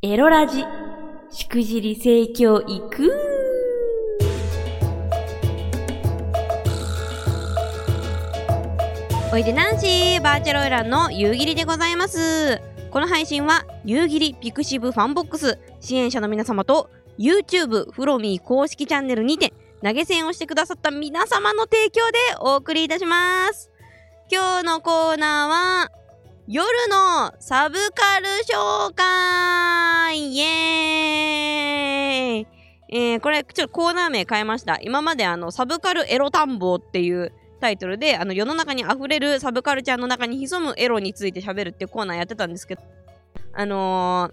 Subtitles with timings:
[0.00, 0.64] エロラジ、
[1.32, 3.12] しくじり盛況いく
[9.32, 12.62] おいでナンシーバーチャルオイランの夕霧でございます。
[12.92, 19.52] この配信は夕霧ピクシブファンボックス支援者の皆様と YouTube フロミー公式チャンネルにて
[19.82, 23.72] 投げ銭をしてくださった皆様の提供でお送りいたします。
[24.30, 25.97] 今日のコーナーは
[26.50, 30.16] 夜のサブカル紹介！
[30.16, 32.46] イエーイ！
[32.88, 34.78] えー、これちょっとコーナー名変えました。
[34.80, 42.82] 今まであのサブカルエロ探訪っていうタイトルであの世の中にあふれるサブカルチャーの中に潜むエロについて喋るっていうコーナーやってたんですけど
[43.52, 44.30] あの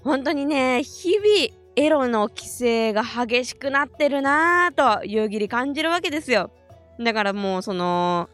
[0.00, 1.26] ー、本当にね日々
[1.76, 6.50] エロの規制が激しくなってるなぁと夕霧感じるわけですよ。
[6.98, 8.28] だからもうその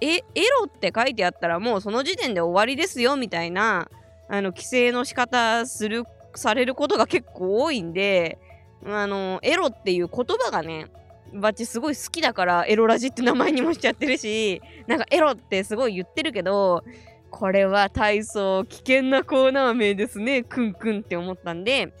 [0.00, 0.22] えエ
[0.60, 3.88] ロって書いてあったらもうその時点で終わりですよみたいな
[4.28, 8.38] あの規制の仕方するされることが結構多いんで
[8.84, 10.86] あのエロっていう言葉がね
[11.32, 16.84] バッチすごい好きだからエロラジって名前にもしちゃってるしなんかエロってすごい言ってるけど
[17.30, 21.92] これは体操危険なコーナー名ですねくんくんって思ったんで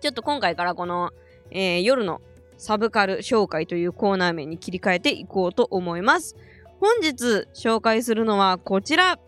[0.00, 1.12] ちょっと今回からこの、
[1.50, 2.20] えー、夜の
[2.56, 6.36] サブカル紹介というコーナー名に切り替えていこうと思います。
[6.80, 9.18] 本日紹介するのはこちら。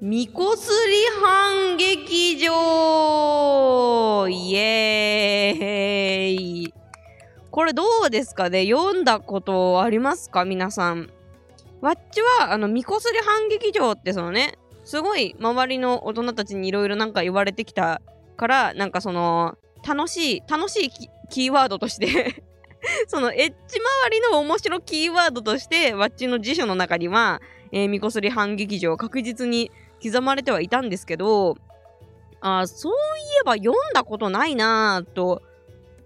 [0.00, 4.26] みこすり反劇場。
[4.28, 6.32] イエー
[6.66, 6.74] イ。
[7.52, 8.66] これどうですかね？
[8.66, 10.44] 読んだことありますか？
[10.44, 11.08] 皆さん。
[11.80, 18.02] わっちは、あの、みこすり反撃場ってそのね、すごい周りの大人たちにいろいろなんか言われてきた
[18.36, 20.90] から、なんかその、楽しい、楽しい
[21.30, 22.42] キーワードとして
[23.08, 27.40] そのエッジ周りの面白キーワードとして、わっちの辞書の中には、
[27.72, 29.70] えー、みこすり反撃場確実に
[30.02, 31.56] 刻まれてはいたんですけど、
[32.40, 32.96] あそうい
[33.40, 35.42] えば読んだことないなぁと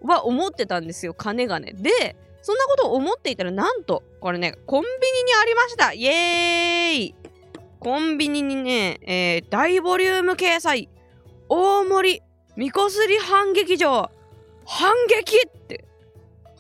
[0.03, 1.73] は思ってたんですよ、金がね。
[1.75, 5.93] で、そんなことを思っていたら、なんと、これね、コンビニにありました。
[5.93, 7.15] イエーイ。
[7.79, 10.89] コンビニにね、えー、大ボリューム掲載。
[11.49, 12.23] 大盛り
[12.57, 14.11] みこすり反撃場
[14.65, 15.85] 反撃って。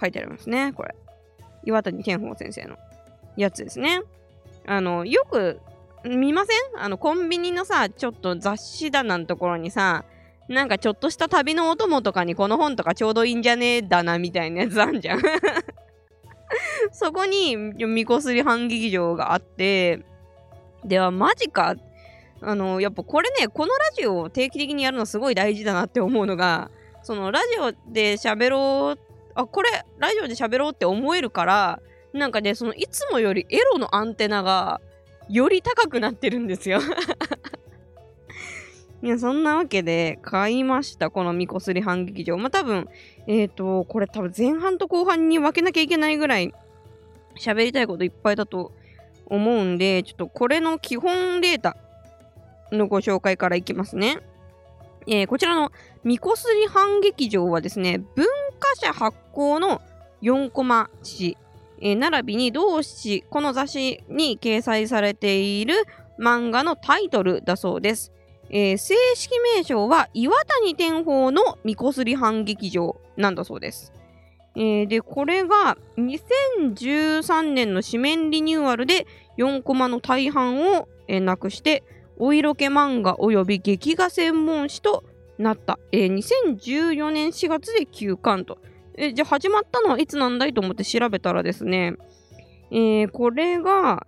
[0.02, 0.94] 書いてありますね、これ。
[1.64, 2.76] 岩谷健宝先生の
[3.36, 4.02] やつですね。
[4.66, 5.60] あの、よく
[6.04, 6.82] 見ません？
[6.82, 10.04] あの、コンビニのさ、ちょっと雑誌棚のところにさ、
[10.48, 15.22] なんかちょっとした旅のお供とかにこの本とかちょうどいいんじゃねえだなみたいなやつあんじゃん
[16.92, 20.00] そこにみこすり反撃場があって
[20.84, 21.76] ではマジか
[22.40, 26.70] あのやっぱこれねこのラジオを定期的にやるのすごい大事だなって思うのが
[27.02, 28.98] そのラジオで喋ろう
[29.34, 31.80] あこれラジオで喋ろうって思えるから
[32.12, 34.80] なんかねそのいつもよりエロのアンテナが
[35.28, 36.80] より高くなってるんですよ
[39.02, 41.10] いや、そんなわけで買いました。
[41.10, 42.36] このみこすり反撃場。
[42.38, 42.88] まあ、多分、
[43.26, 46.54] えっ、ー、と、これ多分前半と後半に分けなきゃいけないぐらい
[47.36, 48.70] 喋りたいこといっぱいだと
[49.26, 51.76] 思うんで、ちょっとこれの基本データ
[52.70, 54.18] のご紹介からいきますね。
[55.08, 55.72] えー、こちらの
[56.04, 58.24] みこすり反撃場はですね、文
[58.76, 59.80] 社発行の
[60.22, 61.36] 4コマ誌、
[61.80, 65.74] えー、並びに同誌、この雑誌に掲載されている
[66.18, 68.12] 漫画のタイトルだそうです。
[68.50, 73.92] えー、正式名称は岩谷天宝のみこすり反撃場なんだそうです。
[74.54, 79.06] えー、で、これが2013年の紙面リニューアルで
[79.38, 81.82] 4コマの大半を、えー、なくして、
[82.18, 85.02] お色気漫画及び劇画専門誌と
[85.38, 85.78] なった。
[85.92, 88.58] えー、2014年4月で休刊と。
[88.96, 91.94] えー、じゃあ始まったのはいつなんだいと思って調べたらですね、
[92.70, 94.06] えー、これが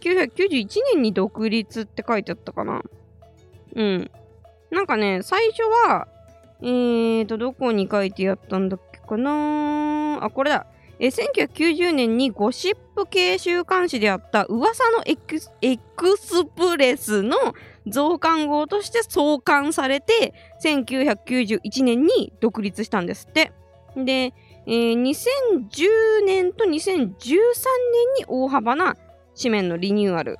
[0.00, 2.82] 1991年に独立って書いてあったかな。
[3.74, 4.10] うん。
[4.70, 6.08] なんかね、最初は、
[6.62, 10.66] えーと、どこに書いてやったんだっけかなあ、これだ。
[11.02, 17.36] え1990年にゴシップ系週刊誌であった噂のエクスエクスプレスの
[17.88, 23.52] 増刊号として創刊されて1991年に独立したんですって。
[23.96, 24.32] で、
[24.66, 27.08] えー、2010年と2013年
[28.18, 28.96] に大幅な
[29.36, 30.38] 紙面のリニューアル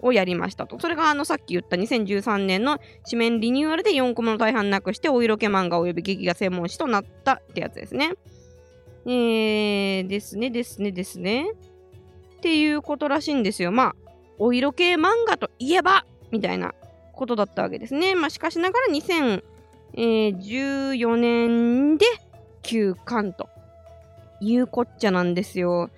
[0.00, 0.80] をやりましたと。
[0.80, 8.14] それがあのさっき言った2013年の紙面リニューアルで4コマの大半なくしてお色気漫画及び劇画専門誌となったってやつですね。
[9.06, 11.50] えー、ですね、ですね、ですね。
[12.38, 13.72] っていうことらしいんですよ。
[13.72, 13.94] まあ、
[14.38, 16.74] お色気漫画といえばみたいな
[17.12, 18.14] ことだったわけですね。
[18.14, 18.86] まあ、しかしながら
[19.94, 22.06] 2014年で
[22.62, 23.48] 休刊と
[24.40, 25.90] いうこっちゃなんですよ。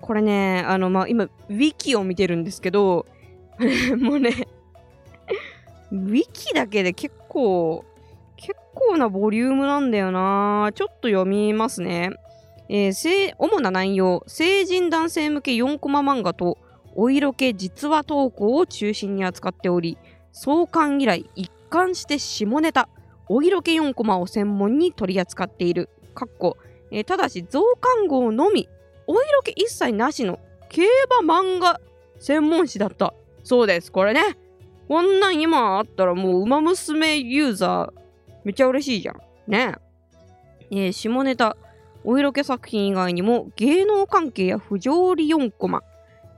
[0.00, 3.06] これね、あの、まあ、今、ウィキを見てるんですけど、
[4.00, 4.48] もうね
[5.92, 7.84] ウィキだけで結構、
[8.36, 10.70] 結構なボリュームなんだよな。
[10.74, 12.10] ちょっと読みますね。
[12.74, 16.56] えー、主な内容、成人男性向け4コマ漫画と、
[16.94, 19.98] お色気実話投稿を中心に扱っており、
[20.32, 22.88] 創刊以来一貫して下ネタ、
[23.28, 25.90] お色気4コマを専門に取り扱っている。
[26.14, 26.56] かっこ、
[26.90, 28.70] えー、ただし増刊号のみ、
[29.06, 30.40] お色気一切なしの
[30.70, 30.84] 競
[31.20, 31.78] 馬漫画
[32.20, 33.12] 専門誌だった。
[33.44, 34.22] そうです、これね。
[34.88, 37.92] こんなん今あったらもう、ウマ娘ユーザー、
[38.44, 39.20] めっちゃ嬉しいじゃん。
[39.46, 39.74] ね
[40.70, 40.86] え。
[40.86, 41.58] えー、下ネタ、
[42.04, 45.82] お色気作品以外にも、芸能関係や不条理4コマ、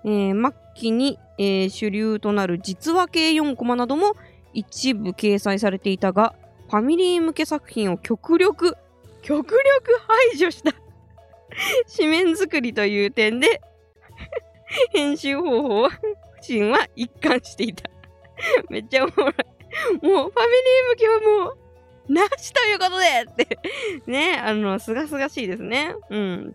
[0.05, 4.15] えー、末期に、えー、主流となる実話系4コマなども
[4.53, 6.35] 一部掲載されていたが、
[6.69, 8.77] ファミリー向け作品を極力、
[9.23, 9.61] 極力
[10.31, 10.73] 排除した
[11.97, 13.61] 紙面作りという点で
[14.93, 17.89] 編集方法は、不審は一貫していた
[18.69, 19.33] めっちゃおもろい。
[19.33, 19.33] もう、
[20.03, 20.31] ファミリー
[20.91, 21.59] 向けはもう、
[22.09, 23.59] なしということでって
[24.11, 25.95] ね、あの、すがすがしいですね。
[26.11, 26.55] うん。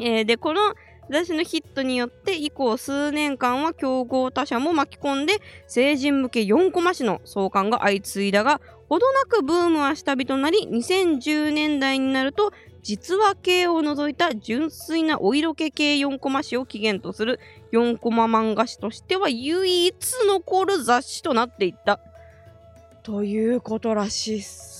[0.00, 0.74] えー、で、この
[1.10, 12.52] 雑誌のヒットによって以降数年間は競合他社も巻き込んで成人向け4コマ誌の創刊が相次いだがほどなくブームは下火となり2010年代になると
[12.82, 17.40] 実話系を除いた純粋なお色気系4コマ誌を起源とする
[17.72, 19.94] 4コマ漫画誌としては唯一
[20.26, 22.00] 残る雑誌となっていった。
[23.02, 24.79] ということらしいっす。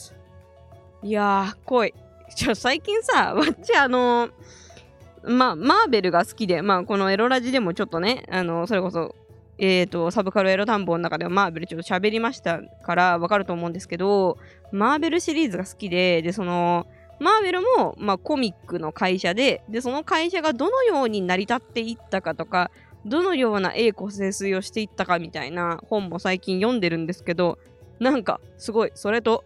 [1.03, 1.95] いやー、来い。
[2.37, 9.15] じゃ最近さ、わっちあのー、まあ、マーベルが好きで、まあ、このエロラジでもちょっとね、あの、それこそ、
[9.57, 14.39] えっ、ー、と、サブカルエロ探訪の中ではマーベルちょっと喋りましたからわかると思うんですけど、
[14.73, 16.87] マーベルシリーズが好きで、で、その、
[17.19, 22.71] マーベルも、まあ、コミックの会社で、で、その会社がどのように成り立っていったかとか、
[23.07, 27.59] どのような栄枯盛衰をしていったかみたいな本も最近読んでるんですけど、
[27.99, 29.45] なんか、すごい、それと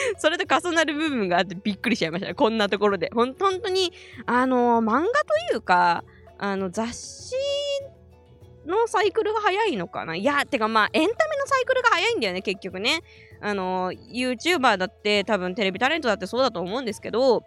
[0.18, 2.34] それと重なる部分があってびっくりしちゃいました。
[2.34, 3.10] こんなところで。
[3.14, 3.92] ほん、本当に、
[4.26, 6.04] あの、漫画というか、
[6.38, 7.34] あの、雑誌
[8.66, 13.02] のサイクルが早いのかないや、てかまあ、エンタメのサイクルが早いんだよね、結局ね。
[13.40, 17.44] あの、YouTuber だって多分テレビタレントだってそうだと思うんですけど、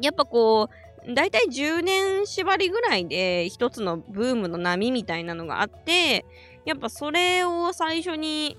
[0.00, 0.68] やっぱこ
[1.06, 6.24] う、大体10年縛りぐらいで一つのブームの波みたいなのがあって、
[6.64, 8.56] やっぱそれを最初に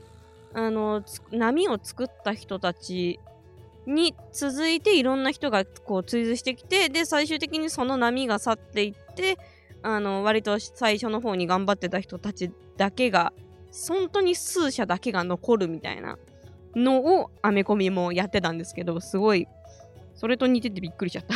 [0.54, 3.20] あの波を作った人たち
[3.86, 9.38] に続いていろんな人がこう追随してきてで最終的にその波が去っていって
[9.82, 13.34] あの割と最初の方に頑張ってた人たちだけが
[13.88, 16.18] 本当に数社だけが残るみたいな
[16.76, 19.48] のをアメコミもやってたんですけどすごい
[20.16, 21.36] それと似ててびっくりしちゃった。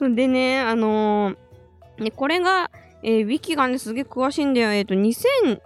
[0.08, 2.70] でねあのー、ねこれが、
[3.02, 4.72] えー、ウィキがねすげえ詳しいんだよ。
[4.72, 5.60] えっ、ー、と2000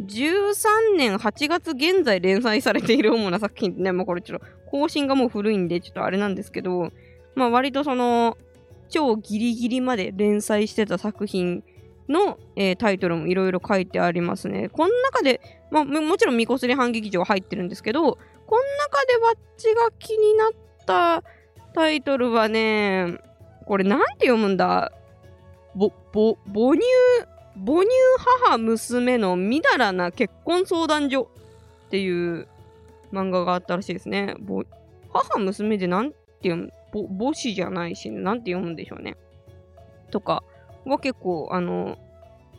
[0.00, 6.92] 13年8月現在連載されている 主な作品ね、もうこれちょっと更新がもう古いんでちょっとあれなんですけど、
[7.34, 8.36] まあ割とその
[8.88, 11.64] 超ギリギリまで連載してた作品
[12.08, 14.68] の、えー、タイトルもいろいろ書いてありますね。
[14.68, 15.40] この中で、
[15.70, 20.50] まあもちろんみこすり反撃場入ってるんですけど、この中でわっちが気になっ
[20.84, 21.24] た
[21.74, 23.18] タイトルはね、
[23.66, 24.92] これなんて読むんだ？
[25.74, 26.82] ぼ、ぼ、母乳
[27.56, 27.90] 母乳
[28.46, 31.30] 母娘のみだらな結婚相談所
[31.86, 32.48] っていう
[33.12, 34.34] 漫画があったらしいですね。
[35.12, 39.16] 母娘でなんて読む母子じゃないし、なんて読むんでしょうね。
[40.10, 40.42] とか
[40.84, 41.98] は結構、あの、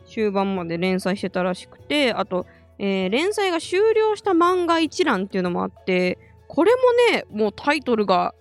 [0.06, 2.46] 終盤まで連載してたらしくて、あと、
[2.78, 6.72] えー、連載が終了した漫画一覧っていうのもあって、これ
[7.10, 8.34] もね、もうタイトルが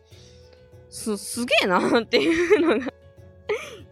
[0.90, 2.92] す、すげえなっていうのが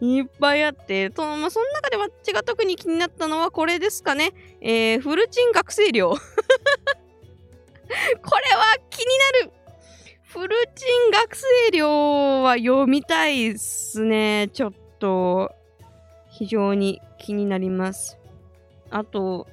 [0.00, 4.32] いっぱいあって、とまあ、その中で私が特に気になったのはこれですかね。
[4.60, 6.10] えー、フルチン学生寮。
[6.14, 6.26] これ
[8.56, 9.06] は気に
[9.44, 9.52] なる。
[10.24, 14.50] フルチン学生寮は読みたいっすね。
[14.52, 15.52] ちょっと、
[16.28, 18.18] 非常に気になります。
[18.90, 19.46] あと、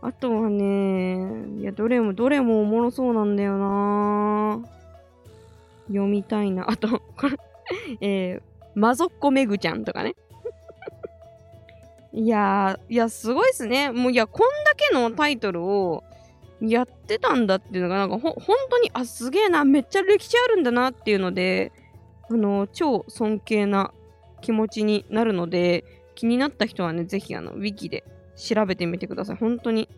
[0.00, 4.60] あとはね、いや、どれも、どれもおもろそうなんだよな
[5.86, 6.68] 読みたいな。
[6.68, 7.36] あと、これ、
[8.00, 10.14] えー、マゾッコメグちゃんとかね。
[12.12, 13.90] いやー、いや、すごいっすね。
[13.90, 16.04] もう、いや、こんだけのタイトルを
[16.60, 21.72] やってたんだっていうのが、なんかほ、本当に、あ、すげえな、めっちゃ歴史あるんだなっていうので、
[22.30, 23.92] あの、超尊敬な
[24.40, 28.04] 気持ちになるので、気になった人はね、ぜひ、あの、ウィキで
[28.36, 29.36] 調べてみてください。
[29.36, 29.88] 本当に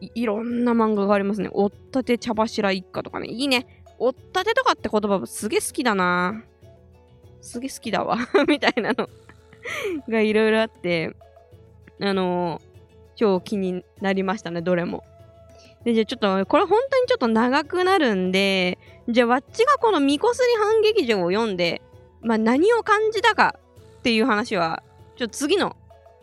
[0.00, 1.48] い、いろんな漫画がありますね。
[1.52, 3.28] おったて茶柱一家とかね。
[3.28, 3.66] いいね。
[3.98, 6.42] おったてとかって言葉もすげえ好きだな
[7.40, 8.18] すげえ好きだわ
[8.48, 9.08] みたいなの
[10.08, 11.14] がいろいろあって、
[12.00, 12.62] あのー、
[13.16, 15.04] 超気になりましたね、どれも。
[15.84, 18.78] で、じゃあちょっと、これ本当にちょっと長くなるんで、
[19.08, 21.82] じゃあわっちがこのミコスリ反劇場を読んで、
[22.22, 23.56] まあ何を感じたか
[23.98, 24.82] っていう話は、
[25.16, 25.76] ちょっと次の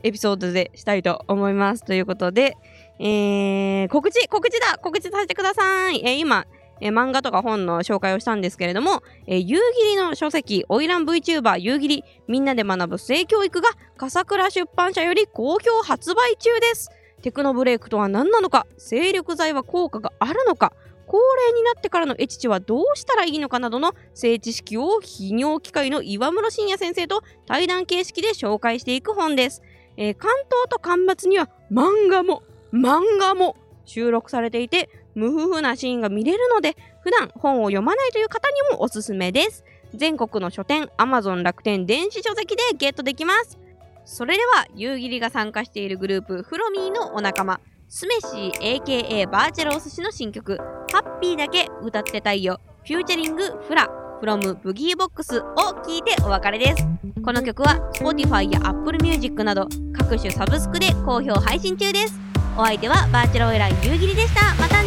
[0.04, 1.84] エピソードでしたいと思います。
[1.84, 2.56] ということで、
[3.00, 6.02] えー、告知、告知だ告知させてください。
[6.06, 6.46] えー、今、
[6.82, 16.90] え、漫画とか本の紹介をしたんですけれども、え、夕霧の書籍、オイラン VTuber 夕霧、みんなで学ぶ性教育が、笠倉出版社より好評発売中です。
[17.22, 20.74] テクノブレイクとは何なのか、精力剤は効果があるのか、
[21.08, 29.64] 高齢になってからのエチチはどうしたらいいのかなどの性知識を泌尿機械の岩室信也先生と対談形式で紹介していく本です。
[29.96, 32.44] えー、関東と干ばつには漫画も
[32.74, 33.56] 漫画も
[33.86, 39.66] 収録されていて無夫婦なシーンが見れるので普段本を読まないという方にもおすすめです。
[39.94, 43.58] 全国の書店 Amazon 楽天電子書籍でゲットできます。
[44.06, 47.60] それでは夕霧が参加しているグループフロミーのお仲間
[47.90, 50.58] スメシー AKA バーチャルお寿司の新曲
[50.92, 53.90] ハッピーだけ歌ってたいよフューチャリングフラ
[54.22, 56.88] from ブギーボックスを聴いてお別れです。
[57.24, 62.20] この曲は Spotify や Apple Music など各種サブスクで好評配信中です。
[62.58, 64.56] お相手はバーチャルオイラー夕霧でした。
[64.56, 64.87] またね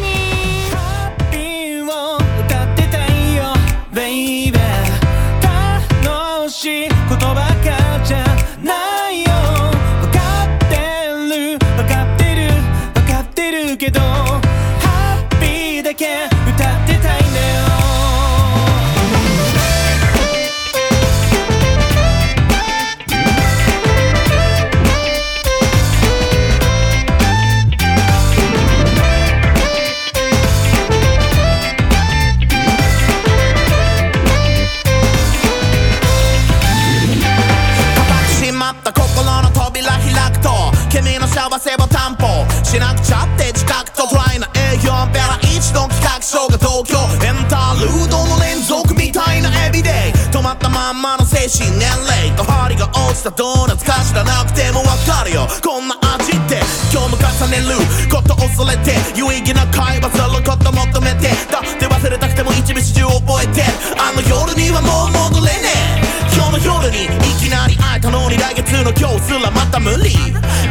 [51.47, 52.29] 精神年齢。
[52.37, 55.47] と針が落ちたドーナツか知らなくてもわかるよ。
[55.63, 56.61] こんな味って。
[56.93, 57.81] 今日も重ねる
[58.13, 58.93] こと恐れて。
[59.17, 61.33] 有意義な会話すること求めて。
[61.49, 63.65] だって忘れたくても一日中覚えて。
[63.97, 66.37] あの夜にはもう戻れねえ。
[66.37, 67.09] 今日の夜にい
[67.41, 70.13] きなり会えたのに来月の今日すらまた無理。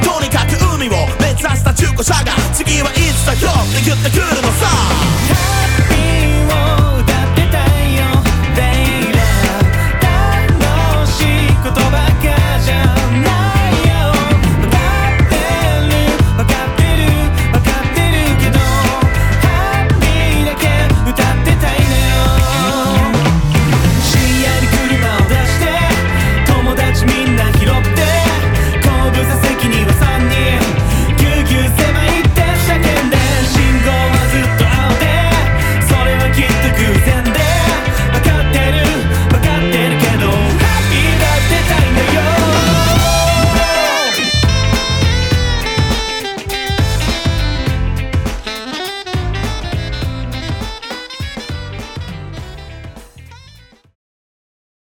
[0.06, 3.50] とにかく海を目指した中古車が次はいつだよ。
[3.50, 5.09] って言ってくるのさ。